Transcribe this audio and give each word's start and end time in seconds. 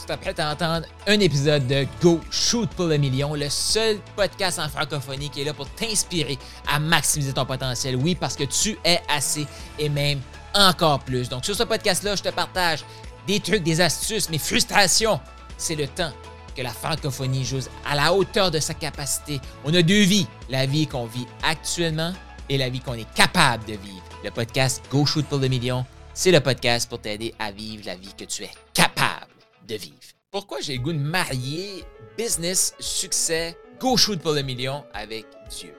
Tu 0.00 0.06
t'apprêtes 0.06 0.40
à 0.40 0.50
entendre 0.50 0.86
un 1.06 1.20
épisode 1.20 1.66
de 1.66 1.86
Go 2.00 2.20
Shoot 2.30 2.70
pour 2.70 2.86
le 2.86 2.96
million, 2.96 3.34
le 3.34 3.50
seul 3.50 3.98
podcast 4.16 4.58
en 4.58 4.66
francophonie 4.66 5.28
qui 5.28 5.42
est 5.42 5.44
là 5.44 5.52
pour 5.52 5.68
t'inspirer 5.68 6.38
à 6.66 6.78
maximiser 6.78 7.34
ton 7.34 7.44
potentiel. 7.44 7.96
Oui, 7.96 8.14
parce 8.14 8.34
que 8.34 8.44
tu 8.44 8.78
es 8.82 8.98
assez 9.10 9.46
et 9.78 9.90
même 9.90 10.20
encore 10.54 11.00
plus. 11.00 11.28
Donc, 11.28 11.44
sur 11.44 11.54
ce 11.54 11.64
podcast-là, 11.64 12.16
je 12.16 12.22
te 12.22 12.30
partage 12.30 12.82
des 13.26 13.40
trucs, 13.40 13.62
des 13.62 13.82
astuces, 13.82 14.30
mes 14.30 14.38
frustrations. 14.38 15.20
C'est 15.58 15.76
le 15.76 15.86
temps 15.86 16.12
que 16.56 16.62
la 16.62 16.70
francophonie 16.70 17.44
joue 17.44 17.60
à 17.86 17.94
la 17.94 18.14
hauteur 18.14 18.50
de 18.50 18.58
sa 18.58 18.72
capacité. 18.72 19.38
On 19.66 19.74
a 19.74 19.82
deux 19.82 20.04
vies, 20.04 20.26
la 20.48 20.64
vie 20.64 20.86
qu'on 20.86 21.04
vit 21.04 21.26
actuellement 21.42 22.14
et 22.48 22.56
la 22.56 22.70
vie 22.70 22.80
qu'on 22.80 22.94
est 22.94 23.12
capable 23.12 23.66
de 23.66 23.72
vivre. 23.72 24.02
Le 24.24 24.30
podcast 24.30 24.82
Go 24.90 25.04
Shoot 25.04 25.26
pour 25.26 25.38
le 25.38 25.48
million, 25.48 25.84
c'est 26.14 26.32
le 26.32 26.40
podcast 26.40 26.88
pour 26.88 27.02
t'aider 27.02 27.34
à 27.38 27.52
vivre 27.52 27.82
la 27.84 27.96
vie 27.96 28.14
que 28.16 28.24
tu 28.24 28.44
es 28.44 28.50
capable 28.72 29.29
vivre. 29.76 29.96
Pourquoi 30.30 30.60
j'ai 30.60 30.76
le 30.76 30.82
goût 30.82 30.92
de 30.92 30.98
marier 30.98 31.84
business, 32.16 32.74
succès, 32.78 33.56
Go 33.80 33.96
pour 34.22 34.32
le 34.32 34.42
million 34.42 34.84
avec 34.92 35.26
Dieu? 35.48 35.74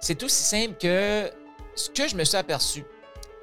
C'est 0.00 0.22
aussi 0.22 0.42
simple 0.42 0.74
que 0.78 1.30
ce 1.74 1.90
que 1.90 2.06
je 2.06 2.14
me 2.14 2.24
suis 2.24 2.36
aperçu, 2.36 2.84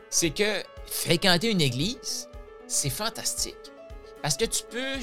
c'est 0.10 0.30
que 0.30 0.64
fréquenter 0.86 1.52
une 1.52 1.62
église, 1.62 2.30
c'est 2.68 2.90
fantastique. 2.90 3.56
Parce 4.22 4.38
que 4.38 4.46
tu 4.46 4.64
peux 4.70 4.98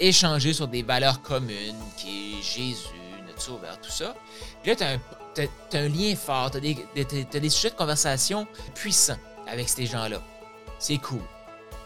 échanger 0.00 0.52
sur 0.52 0.68
des 0.68 0.82
valeurs 0.82 1.22
communes, 1.22 1.76
qui 1.96 2.38
est 2.38 2.42
Jésus, 2.42 2.88
notre 3.26 3.40
sauveur, 3.40 3.80
tout 3.80 3.90
ça. 3.90 4.14
Puis 4.62 4.74
là, 4.74 4.98
tu 5.34 5.42
as, 5.42 5.78
un 5.78 5.88
lien 5.88 6.14
fort, 6.16 6.50
tu 6.50 6.58
as, 6.58 7.40
des 7.40 7.50
sujets 7.50 7.70
de 7.70 7.76
conversation 7.76 8.46
puissants 8.74 9.18
avec 9.46 9.68
ces 9.68 9.86
gens-là. 9.86 10.22
C'est 10.78 10.98
cool. 10.98 11.22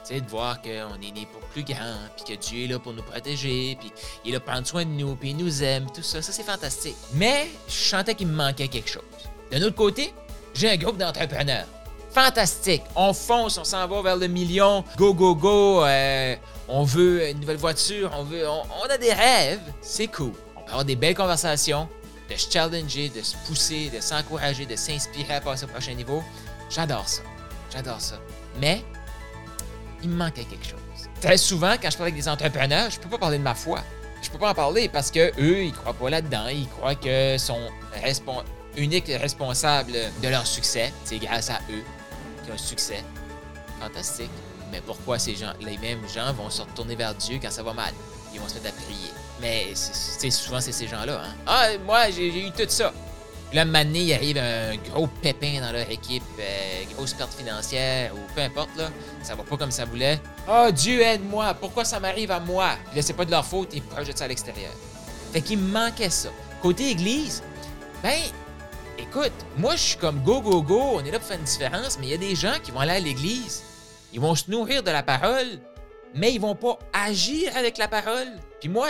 Sais, 0.08 0.22
de 0.22 0.30
voir 0.30 0.62
qu'on 0.62 0.68
est 0.70 1.12
né 1.12 1.28
pour 1.30 1.42
plus 1.50 1.62
grand, 1.62 1.98
puis 2.16 2.34
que 2.34 2.40
Dieu 2.40 2.64
est 2.64 2.66
là 2.68 2.78
pour 2.78 2.94
nous 2.94 3.02
protéger, 3.02 3.76
puis 3.78 3.92
il 4.24 4.30
est 4.30 4.32
là 4.32 4.40
pour 4.40 4.52
prendre 4.52 4.66
soin 4.66 4.86
de 4.86 4.90
nous, 4.90 5.14
puis 5.16 5.30
il 5.30 5.36
nous 5.36 5.62
aime, 5.62 5.84
tout 5.94 6.02
ça. 6.02 6.22
Ça, 6.22 6.32
c'est 6.32 6.44
fantastique. 6.44 6.96
Mais 7.12 7.50
je 7.68 7.74
sentais 7.74 8.14
qu'il 8.14 8.28
me 8.28 8.34
manquait 8.34 8.68
quelque 8.68 8.88
chose. 8.88 9.02
D'un 9.52 9.60
autre 9.60 9.76
côté, 9.76 10.14
j'ai 10.54 10.70
un 10.70 10.76
groupe 10.76 10.96
d'entrepreneurs 10.96 11.66
fantastique. 12.10 12.82
On 12.96 13.12
fonce, 13.12 13.58
on 13.58 13.64
s'en 13.64 13.86
va 13.86 14.00
vers 14.00 14.16
le 14.16 14.28
million. 14.28 14.82
Go, 14.96 15.12
go, 15.12 15.34
go. 15.34 15.84
Euh, 15.84 16.36
on 16.68 16.82
veut 16.82 17.28
une 17.28 17.40
nouvelle 17.40 17.58
voiture. 17.58 18.10
On, 18.16 18.24
veut, 18.24 18.48
on, 18.48 18.90
a 18.90 18.98
des 18.98 19.12
rêves. 19.12 19.60
C'est 19.82 20.06
cool. 20.06 20.32
On 20.56 20.62
peut 20.62 20.70
avoir 20.70 20.84
des 20.86 20.96
belles 20.96 21.14
conversations, 21.14 21.86
de 22.30 22.34
se 22.34 22.50
challenger, 22.50 23.10
de 23.10 23.20
se 23.20 23.36
pousser, 23.46 23.90
de 23.94 24.00
s'encourager, 24.00 24.64
de 24.64 24.74
s'inspirer 24.74 25.34
à 25.34 25.40
passer 25.40 25.66
au 25.66 25.68
prochain 25.68 25.92
niveau. 25.92 26.22
J'adore 26.70 27.08
ça. 27.08 27.22
J'adore 27.70 28.00
ça. 28.00 28.16
Mais, 28.58 28.82
il 30.02 30.10
me 30.10 30.16
manquait 30.16 30.44
quelque 30.44 30.66
chose. 30.66 30.78
Très 31.20 31.36
souvent, 31.36 31.74
quand 31.80 31.90
je 31.90 31.96
parle 31.96 32.08
avec 32.08 32.20
des 32.20 32.28
entrepreneurs, 32.28 32.90
je 32.90 32.98
peux 32.98 33.08
pas 33.08 33.18
parler 33.18 33.38
de 33.38 33.42
ma 33.42 33.54
foi. 33.54 33.80
Je 34.22 34.30
peux 34.30 34.38
pas 34.38 34.50
en 34.50 34.54
parler 34.54 34.88
parce 34.88 35.10
que 35.10 35.30
eux, 35.40 35.64
ils 35.64 35.72
croient 35.72 35.94
pas 35.94 36.10
là-dedans. 36.10 36.48
Ils 36.48 36.68
croient 36.68 36.94
que 36.94 37.36
sont 37.38 37.60
uniques 38.76 39.08
responsables 39.08 39.92
de 40.22 40.28
leur 40.28 40.46
succès, 40.46 40.92
c'est 41.04 41.18
grâce 41.18 41.50
à 41.50 41.60
eux 41.70 41.82
un 42.52 42.56
succès. 42.56 43.04
Fantastique. 43.80 44.30
Mais 44.72 44.80
pourquoi 44.80 45.18
ces 45.18 45.34
gens, 45.34 45.52
les 45.60 45.78
mêmes 45.78 46.06
gens 46.08 46.32
vont 46.32 46.50
se 46.50 46.62
retourner 46.62 46.96
vers 46.96 47.14
Dieu 47.14 47.38
quand 47.40 47.50
ça 47.50 47.62
va 47.62 47.72
mal? 47.72 47.92
Ils 48.34 48.40
vont 48.40 48.48
se 48.48 48.54
mettre 48.54 48.68
à 48.68 48.82
prier. 48.82 49.10
Mais 49.40 49.74
souvent, 50.30 50.60
c'est 50.60 50.72
ces 50.72 50.86
gens-là. 50.88 51.22
Hein? 51.24 51.34
Ah, 51.46 51.68
moi, 51.84 52.10
j'ai 52.10 52.28
eu 52.28 52.50
tout 52.50 52.68
ça. 52.68 52.92
Là, 53.52 53.64
maintenant, 53.64 54.00
il 54.00 54.12
arrive 54.12 54.36
un 54.36 54.76
gros 54.76 55.06
pépin 55.06 55.60
dans 55.60 55.72
leur 55.72 55.90
équipe, 55.90 56.22
euh, 56.38 56.77
grosse 56.98 57.14
perte 57.14 57.32
financière 57.32 58.12
ou 58.14 58.18
peu 58.34 58.40
importe, 58.40 58.76
là. 58.76 58.90
Ça 59.22 59.36
va 59.36 59.44
pas 59.44 59.56
comme 59.56 59.70
ça 59.70 59.84
voulait. 59.84 60.20
Oh, 60.48 60.68
Dieu 60.72 61.00
aide-moi. 61.00 61.54
Pourquoi 61.54 61.84
ça 61.84 62.00
m'arrive 62.00 62.32
à 62.32 62.40
moi? 62.40 62.70
Puis 62.86 62.96
là, 62.96 63.02
c'est 63.02 63.12
pas 63.12 63.24
de 63.24 63.30
leur 63.30 63.44
faute, 63.44 63.70
ils 63.72 63.82
projettent 63.82 64.18
ça 64.18 64.24
à 64.24 64.28
l'extérieur. 64.28 64.72
Fait 65.32 65.40
qu'il 65.40 65.58
me 65.58 65.70
manquait 65.70 66.10
ça. 66.10 66.30
Côté 66.60 66.90
Église, 66.90 67.42
ben, 68.02 68.18
écoute, 68.98 69.32
moi, 69.56 69.76
je 69.76 69.82
suis 69.82 69.96
comme 69.96 70.22
go, 70.24 70.40
go, 70.40 70.60
go, 70.60 70.80
on 70.94 71.04
est 71.04 71.12
là 71.12 71.20
pour 71.20 71.28
faire 71.28 71.38
une 71.38 71.44
différence, 71.44 71.98
mais 72.00 72.06
il 72.06 72.10
y 72.10 72.14
a 72.14 72.18
des 72.18 72.34
gens 72.34 72.54
qui 72.62 72.72
vont 72.72 72.80
aller 72.80 72.92
à 72.92 73.00
l'église, 73.00 73.62
ils 74.12 74.20
vont 74.20 74.34
se 74.34 74.50
nourrir 74.50 74.82
de 74.82 74.90
la 74.90 75.04
parole, 75.04 75.60
mais 76.14 76.32
ils 76.32 76.40
vont 76.40 76.56
pas 76.56 76.78
agir 76.92 77.56
avec 77.56 77.78
la 77.78 77.86
parole. 77.86 78.28
Puis 78.60 78.68
moi, 78.68 78.88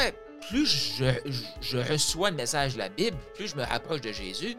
plus 0.49 0.95
je, 0.97 1.77
reçois 1.77 2.31
le 2.31 2.37
message 2.37 2.75
de 2.75 2.79
la 2.79 2.89
Bible, 2.89 3.17
plus 3.35 3.49
je 3.49 3.57
me 3.57 3.65
rapproche 3.65 4.01
de 4.01 4.13
Jésus, 4.13 4.57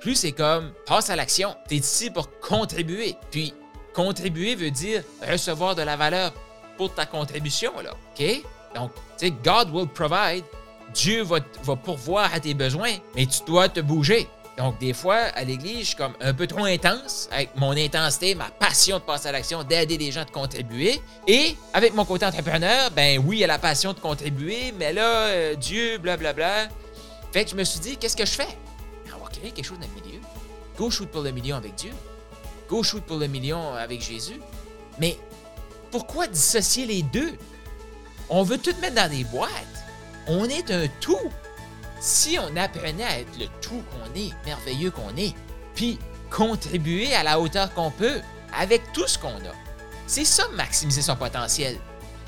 plus 0.00 0.14
c'est 0.14 0.32
comme 0.32 0.72
passe 0.86 1.10
à 1.10 1.16
l'action. 1.16 1.54
Tu 1.68 1.76
ici 1.76 2.10
pour 2.10 2.30
contribuer. 2.40 3.16
Puis 3.30 3.54
contribuer 3.94 4.54
veut 4.54 4.70
dire 4.70 5.02
recevoir 5.26 5.74
de 5.74 5.82
la 5.82 5.96
valeur 5.96 6.32
pour 6.76 6.94
ta 6.94 7.06
contribution, 7.06 7.72
là. 7.80 7.92
OK? 7.92 8.42
Donc, 8.74 8.92
tu 9.18 9.26
sais, 9.26 9.30
God 9.30 9.70
will 9.70 9.88
provide. 9.88 10.44
Dieu 10.94 11.22
va, 11.22 11.40
pourvoir 11.76 12.32
à 12.32 12.40
tes 12.40 12.54
besoins, 12.54 12.92
mais 13.14 13.26
tu 13.26 13.40
dois 13.46 13.68
te 13.68 13.80
bouger. 13.80 14.28
Donc, 14.56 14.78
des 14.78 14.94
fois, 14.94 15.16
à 15.34 15.44
l'église, 15.44 15.80
je 15.80 15.84
suis 15.84 15.96
comme 15.96 16.14
un 16.20 16.32
peu 16.32 16.46
trop 16.46 16.64
intense 16.64 17.28
avec 17.30 17.54
mon 17.56 17.72
intensité, 17.72 18.34
ma 18.34 18.48
passion 18.48 18.98
de 18.98 19.02
passer 19.02 19.28
à 19.28 19.32
l'action, 19.32 19.62
d'aider 19.62 19.98
les 19.98 20.10
gens, 20.10 20.24
de 20.24 20.30
contribuer. 20.30 21.00
Et 21.26 21.56
avec 21.74 21.94
mon 21.94 22.06
côté 22.06 22.24
entrepreneur, 22.24 22.90
ben 22.92 23.22
oui, 23.26 23.36
il 23.36 23.40
y 23.40 23.44
a 23.44 23.48
la 23.48 23.58
passion 23.58 23.92
de 23.92 23.98
contribuer, 23.98 24.72
mais 24.78 24.94
là, 24.94 25.02
euh, 25.02 25.54
Dieu, 25.56 25.98
blablabla. 25.98 26.68
Fait 27.32 27.44
que 27.44 27.50
je 27.50 27.56
me 27.56 27.64
suis 27.64 27.80
dit, 27.80 27.96
qu'est-ce 27.98 28.16
que 28.16 28.24
je 28.24 28.32
fais? 28.32 28.48
Créer 29.38 29.50
quelque 29.50 29.64
chose 29.64 29.78
dans 29.78 29.86
le 29.86 30.02
milieu. 30.02 30.20
Go 30.78 30.90
shoot 30.90 31.08
pour 31.08 31.22
le 31.22 31.30
million 31.30 31.56
avec 31.56 31.74
Dieu. 31.74 31.92
Go 32.68 32.82
shoot 32.82 33.02
pour 33.02 33.18
le 33.18 33.26
million 33.26 33.74
avec 33.74 34.00
Jésus. 34.00 34.40
Mais 34.98 35.18
pourquoi 35.90 36.26
dissocier 36.26 36.86
les 36.86 37.02
deux? 37.02 37.32
On 38.28 38.42
veut 38.42 38.58
tout 38.58 38.74
mettre 38.80 38.96
dans 38.96 39.10
des 39.10 39.24
boîtes. 39.24 39.50
On 40.26 40.44
est 40.46 40.70
un 40.70 40.86
tout. 41.00 41.30
Si 42.00 42.38
on 42.38 42.56
apprenait 42.56 43.04
à 43.04 43.20
être 43.20 43.38
le 43.38 43.46
tout 43.60 43.82
qu'on 43.90 44.18
est, 44.18 44.32
merveilleux 44.44 44.90
qu'on 44.90 45.16
est, 45.16 45.34
puis 45.74 45.98
contribuer 46.30 47.14
à 47.14 47.22
la 47.22 47.38
hauteur 47.40 47.72
qu'on 47.74 47.90
peut 47.90 48.20
avec 48.52 48.92
tout 48.92 49.06
ce 49.06 49.18
qu'on 49.18 49.28
a, 49.28 49.54
c'est 50.06 50.24
ça 50.24 50.48
maximiser 50.48 51.02
son 51.02 51.16
potentiel. 51.16 51.78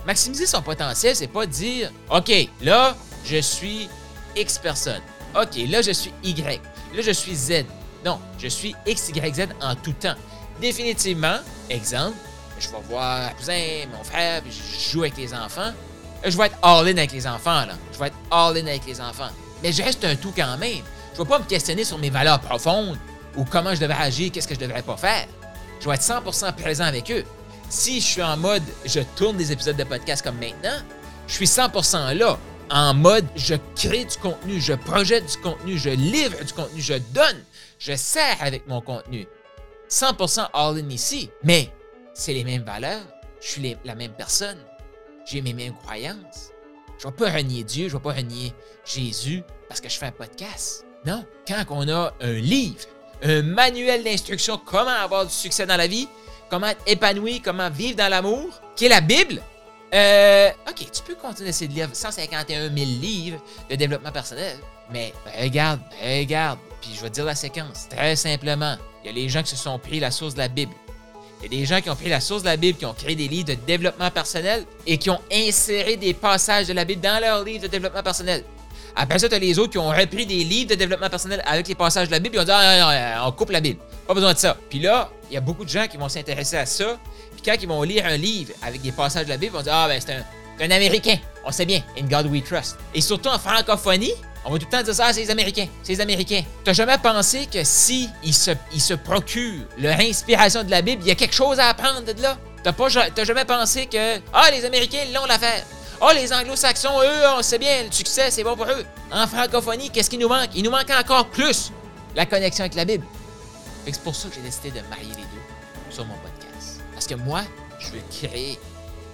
Maximiser 0.07 0.47
son 0.47 0.63
potentiel, 0.63 1.15
c'est 1.17 1.27
pas 1.27 1.47
dire 1.47 1.93
OK, 2.11 2.33
là, 2.63 2.97
je 3.25 3.39
suis 3.39 3.89
X 4.37 4.59
personne. 4.59 5.03
OK, 5.35 5.57
là, 5.69 5.83
je 5.83 5.91
suis 5.91 6.13
Y. 6.23 6.61
Là, 6.95 7.03
je 7.03 7.11
suis 7.11 7.35
Z. 7.35 7.65
Non, 8.05 8.19
je 8.39 8.49
suis 8.49 8.75
X, 8.87 9.11
Y, 9.11 9.35
Z 9.35 9.49
en 9.61 9.75
tout 9.75 9.93
temps. 9.93 10.15
Définitivement, 10.61 11.37
exemple, 11.69 12.17
je 12.59 12.69
vais 12.69 12.77
voir 12.89 13.29
mon 13.31 13.37
cousin, 13.37 13.87
mon 13.97 14.05
frère, 14.05 14.43
je 14.49 14.91
joue 14.91 15.01
avec 15.03 15.17
les 15.17 15.33
enfants. 15.35 15.73
Je 16.25 16.37
vais 16.37 16.47
être 16.47 16.59
all-in 16.63 16.97
avec 16.97 17.13
les 17.13 17.27
enfants, 17.27 17.67
là. 17.67 17.75
Je 17.93 17.99
vais 17.99 18.07
être 18.09 18.17
all-in 18.31 18.67
avec 18.67 18.87
les 18.87 19.01
enfants 19.01 19.31
mais 19.63 19.73
je 19.73 19.83
reste 19.83 20.05
un 20.05 20.17
tout 20.17 20.33
quand 20.35 20.57
même. 20.59 20.83
Je 21.15 21.21
ne 21.21 21.25
vais 21.25 21.29
pas 21.29 21.39
me 21.39 21.45
questionner 21.45 21.85
sur 21.85 21.99
mes 21.99 22.11
valeurs 22.11 22.41
profondes 22.41 22.99
ou 23.37 23.45
comment 23.45 23.75
je 23.75 23.81
devrais 23.81 24.03
agir, 24.03 24.31
qu'est-ce 24.33 24.49
que 24.49 24.55
je 24.55 24.61
devrais 24.61 24.83
pas 24.83 24.97
faire. 24.97 25.27
Je 25.81 25.89
vais 25.89 25.95
être 25.95 26.03
100% 26.03 26.53
présent 26.55 26.85
avec 26.85 27.11
eux. 27.11 27.25
Si 27.69 28.01
je 28.01 28.07
suis 28.07 28.23
en 28.23 28.37
mode 28.37 28.63
je 28.85 29.01
tourne 29.17 29.37
des 29.37 29.53
épisodes 29.53 29.77
de 29.77 29.85
podcast 29.85 30.23
comme 30.23 30.39
maintenant, 30.39 30.79
je 31.27 31.35
suis 31.35 31.47
100% 31.47 32.15
là. 32.15 32.39
En 32.71 32.93
mode 32.93 33.27
je 33.35 33.55
crée 33.77 34.05
du 34.05 34.17
contenu, 34.19 34.61
je 34.61 34.75
projette 34.75 35.25
du 35.25 35.39
contenu, 35.39 35.79
je 35.79 35.89
livre 35.89 36.45
du 36.45 36.53
contenu, 36.53 36.81
je 36.83 36.95
donne, 37.15 37.45
je 37.79 37.97
sers 37.97 38.37
avec 38.41 38.67
mon 38.67 38.83
contenu. 38.83 39.27
100% 39.89 40.49
all-in 40.53 40.91
ici. 40.91 41.31
Mais 41.43 41.73
c'est 42.13 42.35
les 42.35 42.45
mêmes 42.45 42.65
valeurs, 42.65 43.07
je 43.41 43.49
suis 43.49 43.77
la 43.85 43.95
même 43.95 44.13
personne, 44.13 44.59
j'ai 45.25 45.41
mes 45.41 45.55
mêmes 45.55 45.77
croyances. 45.77 46.51
Je 46.99 47.07
ne 47.07 47.13
vais 47.13 47.17
pas 47.17 47.31
renier 47.31 47.65
Dieu, 47.65 47.89
je 47.89 47.95
ne 47.95 47.99
vais 47.99 48.03
pas 48.03 48.13
renier 48.13 48.53
Jésus 48.85 49.43
parce 49.69 49.81
que 49.81 49.89
je 49.89 49.97
fais 49.97 50.07
un 50.07 50.13
podcast. 50.13 50.85
Non, 51.07 51.25
quand 51.47 51.65
on 51.71 51.89
a 51.89 52.13
un 52.21 52.33
livre, 52.33 52.85
un 53.23 53.43
manuel 53.43 54.05
d'instruction 54.05 54.59
comment 54.59 54.91
avoir 54.91 55.25
du 55.25 55.33
succès 55.33 55.65
dans 55.65 55.77
la 55.77 55.87
vie, 55.87 56.09
comment 56.51 56.67
être 56.67 56.83
épanoui, 56.87 57.41
comment 57.41 57.71
vivre 57.71 57.97
dans 57.97 58.09
l'amour, 58.09 58.61
qui 58.77 58.87
est 58.87 58.91
la 58.91 59.01
Bible, 59.01 59.41
euh, 59.95 60.51
OK, 60.69 60.91
tu 60.91 61.03
peux 61.03 61.15
continuer 61.15 61.51
de 61.51 61.73
lire 61.73 61.89
151 61.93 62.69
000 62.69 62.75
livres 62.75 63.43
de 63.71 63.77
développement 63.77 64.13
personnel, 64.13 64.57
mais 64.91 65.13
regarde, 65.41 65.81
regarde, 66.03 66.59
puis 66.81 66.91
je 66.95 67.03
vais 67.03 67.09
te 67.09 67.15
dire 67.15 67.25
la 67.25 67.35
séquence, 67.35 67.89
très 67.89 68.17
simplement. 68.17 68.77
Il 69.03 69.07
y 69.07 69.11
a 69.11 69.13
les 69.13 69.29
gens 69.29 69.43
qui 69.43 69.51
se 69.51 69.57
sont 69.57 69.79
pris 69.79 70.01
la 70.01 70.11
source 70.11 70.35
de 70.35 70.41
la 70.41 70.49
Bible. 70.49 70.73
Il 71.41 71.45
y 71.45 71.57
a 71.57 71.61
des 71.61 71.67
gens 71.67 71.81
qui 71.81 71.89
ont 71.89 71.97
pris 71.97 72.09
la 72.09 72.21
source 72.21 72.43
de 72.43 72.49
la 72.49 72.57
Bible, 72.57 72.79
qui 72.79 72.85
ont 72.85 72.95
créé 72.95 73.15
des 73.15 73.29
livres 73.29 73.49
de 73.49 73.55
développement 73.55 74.11
personnel 74.11 74.65
et 74.87 74.99
qui 74.99 75.09
ont 75.09 75.21
inséré 75.33 75.97
des 75.97 76.13
passages 76.13 76.67
de 76.67 76.73
la 76.73 76.85
Bible 76.85 77.01
dans 77.01 77.21
leurs 77.21 77.45
livres 77.45 77.63
de 77.63 77.69
développement 77.69 78.03
personnel. 78.03 78.45
Après 79.01 79.21
ça, 79.21 79.29
tu 79.29 79.35
as 79.37 79.39
les 79.39 79.61
autres 79.61 79.71
qui 79.71 79.79
ont 79.79 79.91
repris 79.91 80.27
des 80.27 80.43
livres 80.43 80.71
de 80.71 80.75
développement 80.75 81.09
personnel 81.09 81.41
avec 81.47 81.69
les 81.69 81.77
passages 81.77 82.09
de 82.09 82.13
la 82.13 82.19
Bible 82.19 82.35
et 82.35 82.41
ont 82.41 82.45
dit 82.45 82.51
ah, 82.53 83.25
on 83.27 83.31
coupe 83.31 83.51
la 83.51 83.61
Bible. 83.61 83.79
Pas 84.09 84.13
besoin 84.13 84.33
de 84.33 84.39
ça. 84.39 84.57
Puis 84.69 84.81
là, 84.81 85.09
il 85.31 85.35
y 85.35 85.37
a 85.37 85.41
beaucoup 85.41 85.65
de 85.65 85.71
gens 85.71 85.87
qui 85.87 85.97
vont 85.97 86.09
s'intéresser 86.09 86.57
à 86.57 86.67
ça. 86.67 86.99
Puis 87.33 87.43
quand 87.45 87.55
ils 87.63 87.69
vont 87.69 87.81
lire 87.85 88.05
un 88.07 88.17
livre 88.17 88.53
avec 88.61 88.83
des 88.83 88.91
passages 88.91 89.27
de 89.27 89.31
la 89.31 89.37
Bible, 89.37 89.53
ils 89.55 89.57
vont 89.57 89.63
dire 89.63 89.73
Ah, 89.73 89.87
ben, 89.87 90.01
c'est 90.05 90.15
un, 90.15 90.71
Américain. 90.71 91.17
On 91.45 91.53
sait 91.53 91.65
bien. 91.65 91.81
In 91.97 92.07
God 92.07 92.27
we 92.27 92.43
trust. 92.43 92.77
Et 92.93 93.01
surtout 93.01 93.29
en 93.29 93.39
francophonie, 93.39 94.15
on 94.45 94.51
va 94.51 94.59
tout 94.59 94.67
le 94.71 94.77
temps 94.77 94.83
dire 94.83 94.95
ça, 94.95 95.07
ah, 95.07 95.13
c'est 95.13 95.21
les 95.21 95.31
Américains, 95.31 95.69
c'est 95.85 95.93
les 95.93 96.01
Américains. 96.01 96.43
T'as 96.65 96.73
jamais 96.73 96.99
pensé 96.99 97.47
que 97.47 97.63
si 97.63 98.09
ils 98.25 98.35
se, 98.35 98.51
ils 98.75 98.97
procurent 98.97 99.65
leur 99.79 100.01
inspiration 100.01 100.65
de 100.65 100.71
la 100.73 100.83
Bible, 100.83 101.03
il 101.05 101.09
y 101.09 101.13
a 101.13 101.15
quelque 101.15 101.35
chose 101.35 101.61
à 101.61 101.69
apprendre 101.69 102.03
de 102.03 102.21
là? 102.21 102.37
T'as 102.65 102.73
pas, 102.73 102.89
jamais 102.89 103.45
pensé 103.45 103.87
que, 103.87 104.19
ah, 104.33 104.51
les 104.51 104.65
Américains 104.65 105.05
l'ont 105.15 105.27
l'affaire. 105.27 105.65
Oh, 106.01 106.11
les 106.15 106.33
anglo-saxons, 106.33 107.01
eux, 107.03 107.23
on 107.37 107.43
sait 107.43 107.59
bien, 107.59 107.83
le 107.83 107.91
succès, 107.91 108.31
c'est 108.31 108.45
bon 108.45 108.55
pour 108.55 108.67
eux. 108.67 108.85
En 109.11 109.27
francophonie, 109.27 109.91
qu'est-ce 109.91 110.09
qui 110.09 110.17
nous 110.17 110.29
manque? 110.29 110.51
Il 110.55 110.63
nous 110.63 110.71
manque 110.71 110.91
encore 110.91 111.27
plus 111.27 111.73
la 112.15 112.25
connexion 112.25 112.63
avec 112.63 112.77
la 112.77 112.85
Bible. 112.85 113.05
C'est 113.85 114.01
pour 114.03 114.15
ça 114.15 114.29
que 114.29 114.37
j'ai 114.37 114.43
décidé 114.43 114.71
de 114.71 114.87
marier 114.89 115.09
les 115.09 115.23
deux 115.23 115.91
sur 115.91 116.05
mon 116.05 116.15
podcast. 116.15 116.81
Parce 116.93 117.07
que 117.07 117.17
moi, 117.17 117.43
je 117.81 117.91
veux 117.91 118.03
créer 118.13 118.61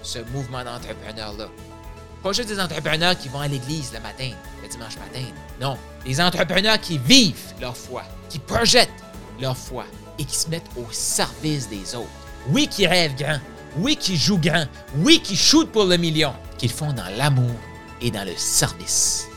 ce 0.03 0.19
mouvement 0.31 0.63
d'entrepreneurs-là. 0.63 1.47
Pas 2.21 2.33
juste 2.33 2.49
des 2.49 2.59
entrepreneurs 2.59 3.17
qui 3.17 3.29
vont 3.29 3.39
à 3.39 3.47
l'église 3.47 3.91
le 3.91 3.99
matin, 4.01 4.29
le 4.61 4.67
dimanche 4.67 4.97
matin. 4.97 5.25
Non, 5.59 5.77
des 6.05 6.21
entrepreneurs 6.21 6.79
qui 6.79 6.99
vivent 6.99 7.53
leur 7.59 7.75
foi, 7.75 8.03
qui 8.29 8.37
projettent 8.37 8.89
leur 9.39 9.57
foi 9.57 9.85
et 10.19 10.25
qui 10.25 10.35
se 10.35 10.49
mettent 10.49 10.69
au 10.77 10.85
service 10.91 11.67
des 11.67 11.95
autres. 11.95 12.09
Oui, 12.49 12.67
qui 12.67 12.85
rêvent 12.85 13.15
grand. 13.15 13.39
Oui, 13.77 13.95
qui 13.95 14.17
jouent 14.17 14.39
grand. 14.39 14.65
Oui, 14.97 15.19
qui 15.19 15.35
shootent 15.35 15.71
pour 15.71 15.85
le 15.85 15.97
million. 15.97 16.33
Qu'ils 16.57 16.71
font 16.71 16.93
dans 16.93 17.07
l'amour 17.17 17.51
et 18.01 18.11
dans 18.11 18.23
le 18.23 18.35
service. 18.37 19.27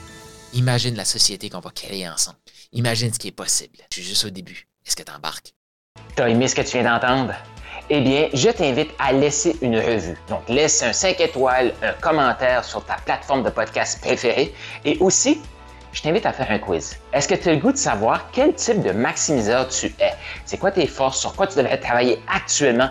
Imagine 0.52 0.94
la 0.94 1.04
société 1.04 1.50
qu'on 1.50 1.60
va 1.60 1.70
créer 1.70 2.08
ensemble. 2.08 2.38
Imagine 2.72 3.12
ce 3.12 3.18
qui 3.18 3.28
est 3.28 3.32
possible. 3.32 3.78
Je 3.90 3.96
suis 3.96 4.08
juste 4.08 4.24
au 4.24 4.30
début. 4.30 4.68
Est-ce 4.86 4.94
que 4.94 5.02
tu 5.02 5.12
embarques? 5.12 5.52
T'as 6.14 6.28
aimé 6.28 6.46
ce 6.46 6.54
que 6.54 6.62
tu 6.62 6.78
viens 6.78 6.84
d'entendre? 6.84 7.34
Eh 7.90 8.00
bien, 8.02 8.28
je 8.34 8.50
t'invite 8.50 8.90
à 8.98 9.12
laisser 9.12 9.56
une 9.62 9.78
revue. 9.78 10.16
Donc, 10.28 10.48
laisse 10.48 10.82
un 10.82 10.92
5 10.92 11.20
étoiles, 11.20 11.74
un 11.82 11.92
commentaire 11.94 12.64
sur 12.64 12.84
ta 12.84 12.96
plateforme 12.96 13.42
de 13.42 13.50
podcast 13.50 14.00
préférée 14.00 14.54
et 14.84 14.96
aussi, 14.98 15.40
je 15.92 16.02
t'invite 16.02 16.26
à 16.26 16.32
faire 16.32 16.50
un 16.50 16.58
quiz. 16.58 16.98
Est-ce 17.12 17.26
que 17.26 17.34
tu 17.34 17.48
as 17.48 17.54
le 17.54 17.58
goût 17.58 17.72
de 17.72 17.78
savoir 17.78 18.30
quel 18.30 18.54
type 18.54 18.82
de 18.82 18.92
maximiseur 18.92 19.68
tu 19.68 19.86
es? 19.98 20.12
C'est 20.44 20.58
quoi 20.58 20.70
tes 20.70 20.86
forces? 20.86 21.18
Sur 21.18 21.34
quoi 21.34 21.46
tu 21.46 21.56
devrais 21.56 21.80
travailler 21.80 22.22
actuellement? 22.28 22.90